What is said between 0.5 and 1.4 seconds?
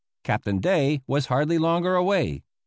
Day was